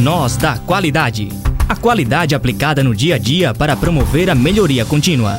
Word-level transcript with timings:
Nós 0.00 0.34
da 0.34 0.56
Qualidade. 0.56 1.28
A 1.68 1.76
qualidade 1.76 2.34
aplicada 2.34 2.82
no 2.82 2.94
dia 2.94 3.16
a 3.16 3.18
dia 3.18 3.52
para 3.52 3.76
promover 3.76 4.30
a 4.30 4.34
melhoria 4.34 4.82
contínua. 4.82 5.38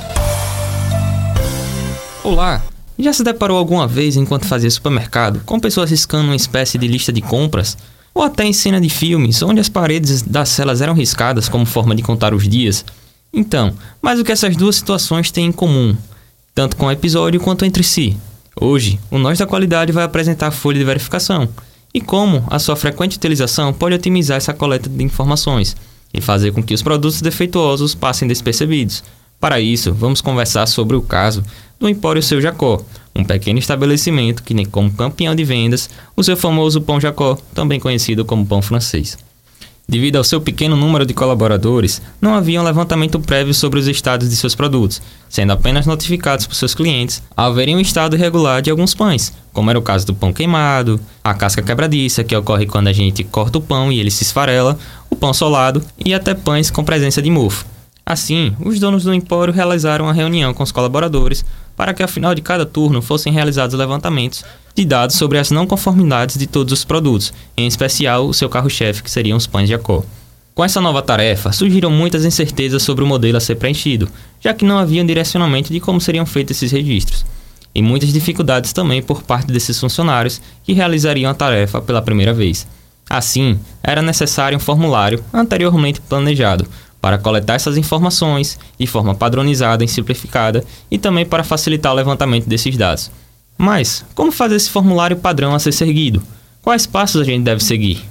Olá! 2.23 2.61
Já 2.99 3.11
se 3.11 3.23
deparou 3.23 3.57
alguma 3.57 3.87
vez 3.87 4.15
enquanto 4.15 4.45
fazia 4.45 4.69
supermercado 4.69 5.41
com 5.47 5.59
pessoas 5.59 5.89
riscando 5.89 6.25
uma 6.25 6.35
espécie 6.35 6.77
de 6.77 6.87
lista 6.87 7.11
de 7.11 7.21
compras? 7.23 7.75
Ou 8.13 8.21
até 8.21 8.45
em 8.45 8.53
cena 8.53 8.79
de 8.79 8.87
filmes, 8.87 9.41
onde 9.41 9.59
as 9.59 9.67
paredes 9.67 10.21
das 10.21 10.49
celas 10.49 10.79
eram 10.79 10.93
riscadas 10.93 11.49
como 11.49 11.65
forma 11.65 11.95
de 11.95 12.03
contar 12.03 12.31
os 12.31 12.47
dias? 12.47 12.85
Então, 13.33 13.73
mas 13.99 14.19
o 14.19 14.23
que 14.23 14.31
essas 14.31 14.55
duas 14.55 14.75
situações 14.75 15.31
têm 15.31 15.47
em 15.47 15.51
comum, 15.51 15.97
tanto 16.53 16.77
com 16.77 16.85
o 16.85 16.91
episódio 16.91 17.41
quanto 17.41 17.65
entre 17.65 17.81
si? 17.81 18.15
Hoje, 18.55 18.99
o 19.09 19.17
Nós 19.17 19.39
da 19.39 19.47
Qualidade 19.47 19.91
vai 19.91 20.03
apresentar 20.03 20.47
a 20.47 20.51
folha 20.51 20.77
de 20.77 20.85
verificação 20.85 21.49
e 21.93 21.99
como 21.99 22.43
a 22.47 22.59
sua 22.59 22.75
frequente 22.75 23.17
utilização 23.17 23.73
pode 23.73 23.95
otimizar 23.95 24.37
essa 24.37 24.53
coleta 24.53 24.89
de 24.89 25.03
informações 25.03 25.75
e 26.13 26.21
fazer 26.21 26.51
com 26.51 26.63
que 26.63 26.73
os 26.73 26.81
produtos 26.81 27.21
defeituosos 27.21 27.95
passem 27.95 28.27
despercebidos. 28.27 29.03
Para 29.39 29.59
isso, 29.59 29.93
vamos 29.93 30.21
conversar 30.21 30.67
sobre 30.67 30.95
o 30.95 31.01
caso 31.01 31.43
do 31.79 31.89
Empório 31.89 32.21
Seu 32.21 32.39
Jacó, 32.39 32.79
um 33.15 33.23
pequeno 33.23 33.59
estabelecimento 33.59 34.43
que, 34.43 34.65
como 34.65 34.93
campeão 34.93 35.33
de 35.33 35.43
vendas, 35.43 35.89
o 36.15 36.23
seu 36.23 36.37
famoso 36.37 36.81
pão 36.81 37.01
Jacó, 37.01 37.37
também 37.53 37.79
conhecido 37.79 38.23
como 38.23 38.45
pão 38.45 38.61
francês. 38.61 39.17
Devido 39.87 40.15
ao 40.15 40.23
seu 40.23 40.39
pequeno 40.39 40.75
número 40.75 41.05
de 41.05 41.13
colaboradores, 41.13 42.01
não 42.21 42.33
havia 42.33 42.61
um 42.61 42.63
levantamento 42.63 43.19
prévio 43.19 43.53
sobre 43.53 43.79
os 43.79 43.87
estados 43.87 44.29
de 44.29 44.35
seus 44.35 44.55
produtos, 44.55 45.01
sendo 45.27 45.51
apenas 45.51 45.85
notificados 45.85 46.47
por 46.47 46.55
seus 46.55 46.73
clientes 46.73 47.21
ao 47.35 47.53
verem 47.53 47.75
um 47.75 47.79
estado 47.79 48.15
irregular 48.15 48.61
de 48.61 48.69
alguns 48.69 48.93
pães, 48.93 49.33
como 49.51 49.69
era 49.69 49.77
o 49.77 49.81
caso 49.81 50.05
do 50.05 50.13
pão 50.13 50.31
queimado, 50.31 50.99
a 51.23 51.33
casca 51.33 51.61
quebradiça, 51.61 52.23
que 52.23 52.35
ocorre 52.35 52.65
quando 52.65 52.87
a 52.87 52.93
gente 52.93 53.23
corta 53.23 53.57
o 53.57 53.61
pão 53.61 53.91
e 53.91 53.99
ele 53.99 54.11
se 54.11 54.23
esfarela, 54.23 54.79
o 55.09 55.15
pão 55.15 55.33
solado 55.33 55.83
e 56.03 56.13
até 56.13 56.33
pães 56.33 56.71
com 56.71 56.83
presença 56.83 57.21
de 57.21 57.29
mofo. 57.29 57.65
Assim, 58.05 58.55
os 58.59 58.79
donos 58.79 59.03
do 59.03 59.13
empório 59.13 59.53
realizaram 59.53 60.05
uma 60.05 60.13
reunião 60.13 60.53
com 60.53 60.63
os 60.63 60.71
colaboradores 60.71 61.45
para 61.81 61.95
que 61.95 62.03
ao 62.03 62.07
final 62.07 62.35
de 62.35 62.43
cada 62.43 62.63
turno 62.63 63.01
fossem 63.01 63.33
realizados 63.33 63.75
levantamentos 63.75 64.45
de 64.75 64.85
dados 64.85 65.15
sobre 65.15 65.39
as 65.39 65.49
não 65.49 65.65
conformidades 65.65 66.37
de 66.37 66.45
todos 66.45 66.71
os 66.71 66.85
produtos, 66.85 67.33
em 67.57 67.65
especial 67.65 68.27
o 68.27 68.35
seu 68.35 68.47
carro-chefe, 68.47 69.01
que 69.01 69.09
seriam 69.09 69.35
os 69.35 69.47
pães 69.47 69.65
de 69.65 69.71
Jacó. 69.71 70.03
Com 70.53 70.63
essa 70.63 70.79
nova 70.79 71.01
tarefa, 71.01 71.51
surgiram 71.51 71.89
muitas 71.89 72.23
incertezas 72.23 72.83
sobre 72.83 73.03
o 73.03 73.07
modelo 73.07 73.35
a 73.35 73.41
ser 73.41 73.55
preenchido, 73.55 74.07
já 74.39 74.53
que 74.53 74.63
não 74.63 74.77
havia 74.77 75.01
um 75.01 75.05
direcionamento 75.07 75.73
de 75.73 75.79
como 75.79 75.99
seriam 75.99 76.23
feitos 76.23 76.55
esses 76.55 76.71
registros, 76.71 77.25
e 77.73 77.81
muitas 77.81 78.13
dificuldades 78.13 78.73
também 78.73 79.01
por 79.01 79.23
parte 79.23 79.51
desses 79.51 79.79
funcionários 79.79 80.39
que 80.63 80.73
realizariam 80.73 81.31
a 81.31 81.33
tarefa 81.33 81.81
pela 81.81 82.03
primeira 82.03 82.31
vez. 82.31 82.67
Assim, 83.09 83.59
era 83.81 84.03
necessário 84.03 84.55
um 84.55 84.61
formulário 84.61 85.23
anteriormente 85.33 85.99
planejado, 85.99 86.67
para 87.01 87.17
coletar 87.17 87.55
essas 87.55 87.77
informações 87.77 88.59
de 88.79 88.85
forma 88.85 89.15
padronizada 89.15 89.83
e 89.83 89.87
simplificada 89.87 90.63
e 90.89 90.97
também 90.97 91.25
para 91.25 91.43
facilitar 91.43 91.91
o 91.91 91.95
levantamento 91.95 92.47
desses 92.47 92.77
dados. 92.77 93.11
Mas, 93.57 94.05
como 94.13 94.31
fazer 94.31 94.55
esse 94.55 94.69
formulário 94.69 95.17
padrão 95.17 95.55
a 95.55 95.59
ser 95.59 95.71
seguido? 95.71 96.21
Quais 96.61 96.85
passos 96.85 97.21
a 97.21 97.23
gente 97.23 97.43
deve 97.43 97.63
seguir? 97.63 98.05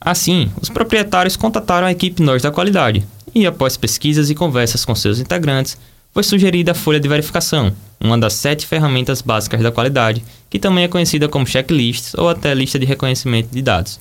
Assim, 0.00 0.50
os 0.60 0.68
proprietários 0.68 1.36
contataram 1.36 1.86
a 1.86 1.92
equipe 1.92 2.22
Nós 2.22 2.42
da 2.42 2.50
Qualidade 2.50 3.06
e, 3.34 3.46
após 3.46 3.76
pesquisas 3.76 4.30
e 4.30 4.34
conversas 4.34 4.84
com 4.84 4.94
seus 4.94 5.18
integrantes, 5.18 5.78
foi 6.12 6.22
sugerida 6.22 6.72
a 6.72 6.74
folha 6.74 6.98
de 6.98 7.08
verificação, 7.08 7.72
uma 8.00 8.18
das 8.18 8.34
sete 8.34 8.66
ferramentas 8.66 9.22
básicas 9.22 9.62
da 9.62 9.70
qualidade, 9.70 10.24
que 10.48 10.58
também 10.58 10.84
é 10.84 10.88
conhecida 10.88 11.28
como 11.28 11.46
checklists 11.46 12.14
ou 12.14 12.28
até 12.28 12.52
lista 12.52 12.78
de 12.78 12.86
reconhecimento 12.86 13.48
de 13.52 13.62
dados. 13.62 14.00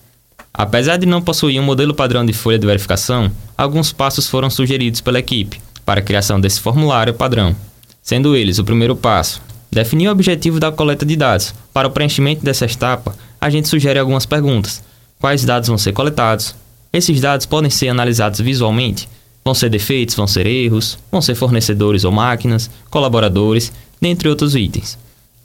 Apesar 0.59 0.97
de 0.97 1.05
não 1.05 1.21
possuir 1.21 1.57
um 1.57 1.63
modelo 1.63 1.93
padrão 1.93 2.25
de 2.25 2.33
folha 2.33 2.59
de 2.59 2.67
verificação, 2.67 3.31
alguns 3.57 3.93
passos 3.93 4.27
foram 4.27 4.49
sugeridos 4.49 4.99
pela 4.99 5.17
equipe 5.17 5.61
para 5.85 6.01
a 6.01 6.03
criação 6.03 6.37
desse 6.37 6.59
formulário 6.59 7.13
padrão. 7.13 7.55
Sendo 8.03 8.35
eles 8.35 8.59
o 8.59 8.63
primeiro 8.65 8.93
passo, 8.93 9.41
definir 9.71 10.09
o 10.09 10.11
objetivo 10.11 10.59
da 10.59 10.69
coleta 10.69 11.05
de 11.05 11.15
dados. 11.15 11.55
Para 11.71 11.87
o 11.87 11.91
preenchimento 11.91 12.43
dessa 12.43 12.65
etapa, 12.65 13.15
a 13.39 13.49
gente 13.49 13.69
sugere 13.69 13.97
algumas 13.99 14.25
perguntas. 14.25 14.83
Quais 15.17 15.45
dados 15.45 15.69
vão 15.69 15.77
ser 15.77 15.93
coletados? 15.93 16.53
Esses 16.91 17.21
dados 17.21 17.45
podem 17.45 17.69
ser 17.69 17.87
analisados 17.87 18.41
visualmente? 18.41 19.07
Vão 19.45 19.53
ser 19.53 19.69
defeitos, 19.69 20.15
vão 20.15 20.27
ser 20.27 20.45
erros, 20.45 20.99
vão 21.09 21.21
ser 21.21 21.35
fornecedores 21.35 22.03
ou 22.03 22.11
máquinas, 22.11 22.69
colaboradores, 22.89 23.71
dentre 24.01 24.27
outros 24.27 24.57
itens. 24.57 24.99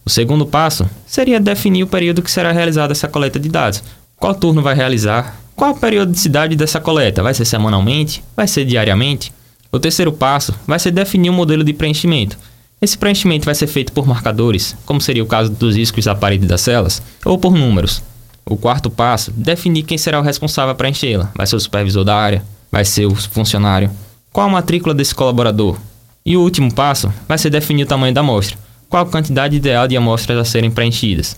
O 0.04 0.10
segundo 0.10 0.44
passo 0.44 0.90
seria 1.06 1.38
definir 1.38 1.84
o 1.84 1.86
período 1.86 2.20
que 2.20 2.32
será 2.32 2.50
realizada 2.50 2.92
essa 2.92 3.06
coleta 3.06 3.38
de 3.38 3.48
dados, 3.48 3.80
qual 4.18 4.34
turno 4.34 4.62
vai 4.62 4.74
realizar? 4.74 5.36
Qual 5.54 5.70
a 5.70 5.74
periodicidade 5.74 6.56
dessa 6.56 6.80
coleta? 6.80 7.22
Vai 7.22 7.34
ser 7.34 7.44
semanalmente? 7.44 8.24
Vai 8.36 8.48
ser 8.48 8.64
diariamente? 8.64 9.32
O 9.70 9.78
terceiro 9.78 10.12
passo 10.12 10.54
vai 10.66 10.78
ser 10.78 10.90
definir 10.90 11.30
um 11.30 11.34
modelo 11.34 11.62
de 11.62 11.72
preenchimento. 11.72 12.38
Esse 12.80 12.98
preenchimento 12.98 13.44
vai 13.44 13.54
ser 13.54 13.66
feito 13.66 13.92
por 13.92 14.06
marcadores, 14.06 14.76
como 14.84 15.00
seria 15.00 15.22
o 15.22 15.26
caso 15.26 15.50
dos 15.50 15.76
riscos 15.76 16.04
da 16.04 16.14
parede 16.14 16.46
das 16.46 16.60
celas, 16.60 17.02
ou 17.24 17.38
por 17.38 17.54
números. 17.54 18.02
O 18.46 18.56
quarto 18.56 18.90
passo, 18.90 19.30
definir 19.30 19.84
quem 19.84 19.96
será 19.96 20.20
o 20.20 20.22
responsável 20.22 20.74
para 20.74 20.84
preenchê-la. 20.84 21.30
Vai 21.34 21.46
ser 21.46 21.56
o 21.56 21.60
supervisor 21.60 22.04
da 22.04 22.16
área? 22.16 22.44
Vai 22.70 22.84
ser 22.84 23.06
o 23.06 23.14
funcionário? 23.14 23.90
Qual 24.32 24.46
a 24.46 24.50
matrícula 24.50 24.94
desse 24.94 25.14
colaborador? 25.14 25.78
E 26.26 26.36
o 26.36 26.42
último 26.42 26.72
passo 26.72 27.12
vai 27.28 27.38
ser 27.38 27.50
definir 27.50 27.84
o 27.84 27.86
tamanho 27.86 28.12
da 28.12 28.20
amostra. 28.20 28.58
Qual 28.88 29.02
a 29.02 29.10
quantidade 29.10 29.56
ideal 29.56 29.88
de 29.88 29.96
amostras 29.96 30.38
a 30.38 30.44
serem 30.44 30.70
preenchidas? 30.70 31.36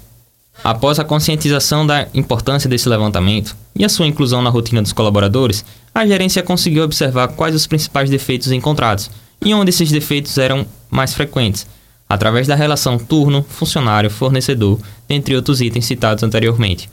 Após 0.64 0.98
a 0.98 1.04
conscientização 1.04 1.86
da 1.86 2.08
importância 2.14 2.68
desse 2.68 2.88
levantamento 2.88 3.56
e 3.74 3.84
a 3.84 3.88
sua 3.88 4.06
inclusão 4.06 4.42
na 4.42 4.50
rotina 4.50 4.82
dos 4.82 4.92
colaboradores, 4.92 5.64
a 5.94 6.06
gerência 6.06 6.42
conseguiu 6.42 6.82
observar 6.82 7.28
quais 7.28 7.54
os 7.54 7.66
principais 7.66 8.10
defeitos 8.10 8.50
encontrados 8.50 9.10
e 9.44 9.54
onde 9.54 9.70
esses 9.70 9.90
defeitos 9.90 10.36
eram 10.38 10.66
mais 10.90 11.14
frequentes, 11.14 11.66
através 12.08 12.46
da 12.46 12.54
relação 12.54 12.98
turno, 12.98 13.44
funcionário, 13.48 14.10
fornecedor, 14.10 14.78
entre 15.08 15.36
outros 15.36 15.60
itens 15.60 15.84
citados 15.84 16.22
anteriormente. 16.22 16.88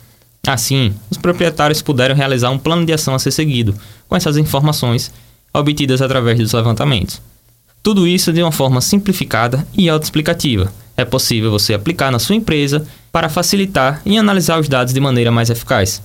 Assim, 0.46 0.94
os 1.10 1.18
proprietários 1.18 1.82
puderam 1.82 2.16
realizar 2.16 2.50
um 2.50 2.60
plano 2.60 2.86
de 2.86 2.94
ação 2.94 3.16
a 3.16 3.20
ser 3.20 3.32
seguido, 3.32 3.74
com 4.08 4.16
essas 4.16 4.38
informações 4.38 5.12
obtidas 5.54 6.02
através 6.02 6.38
dos 6.38 6.52
levantamentos. 6.52 7.22
Tudo 7.82 8.08
isso 8.08 8.34
de 8.34 8.42
uma 8.42 8.52
forma 8.52 8.82
simplificada 8.82 9.66
e 9.74 9.90
autoexplicativa, 9.90 10.72
é 10.96 11.06
possível 11.06 11.50
você 11.50 11.74
aplicar 11.74 12.12
na 12.12 12.20
sua 12.20 12.36
empresa 12.36 12.86
para 13.14 13.30
facilitar 13.30 14.02
e 14.04 14.18
analisar 14.18 14.60
os 14.60 14.68
dados 14.68 14.92
de 14.92 15.00
maneira 15.00 15.32
mais 15.32 15.52
eficaz. 15.52 16.02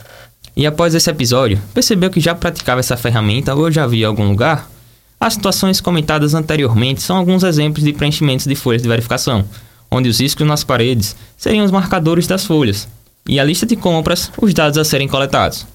E 0.55 0.67
após 0.67 0.95
esse 0.95 1.09
episódio, 1.09 1.59
percebeu 1.73 2.11
que 2.11 2.21
já 2.21 2.35
praticava 2.35 2.81
essa 2.81 2.99
ferramenta 2.99 3.55
ou 3.55 3.73
já 3.73 3.87
via 3.87 4.05
em 4.05 4.09
algum 4.09 4.29
lugar? 4.29 4.71
As 5.19 5.33
situações 5.33 5.81
comentadas 5.81 6.35
anteriormente 6.35 7.01
são 7.01 7.17
alguns 7.17 7.43
exemplos 7.43 7.83
de 7.83 7.95
preenchimentos 7.95 8.47
de 8.47 8.55
folhas 8.55 8.83
de 8.83 8.89
verificação, 8.89 9.47
onde 9.91 10.09
os 10.09 10.21
riscos 10.21 10.47
nas 10.47 10.63
paredes 10.63 11.17
seriam 11.35 11.65
os 11.65 11.71
marcadores 11.71 12.27
das 12.27 12.45
folhas, 12.45 12.87
e 13.27 13.41
a 13.41 13.45
lista 13.45 13.65
de 13.65 13.75
compras, 13.75 14.31
os 14.37 14.53
dados 14.53 14.77
a 14.77 14.85
serem 14.85 15.09
coletados. 15.09 15.67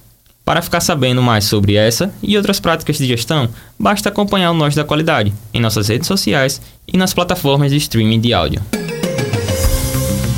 Para 0.45 0.61
ficar 0.61 0.81
sabendo 0.81 1.21
mais 1.21 1.45
sobre 1.45 1.75
essa 1.75 2.13
e 2.21 2.37
outras 2.37 2.59
práticas 2.59 2.97
de 2.97 3.07
gestão, 3.07 3.49
basta 3.79 4.09
acompanhar 4.09 4.51
o 4.51 4.53
Nós 4.53 4.75
da 4.75 4.83
Qualidade 4.83 5.33
em 5.51 5.59
nossas 5.59 5.87
redes 5.87 6.07
sociais 6.07 6.61
e 6.87 6.95
nas 6.95 7.13
plataformas 7.13 7.71
de 7.71 7.77
streaming 7.77 8.19
de 8.19 8.33
áudio. 8.33 8.61